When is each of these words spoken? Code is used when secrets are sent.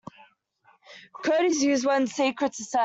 Code 1.13 1.45
is 1.45 1.61
used 1.63 1.85
when 1.85 2.07
secrets 2.07 2.59
are 2.59 2.63
sent. 2.63 2.79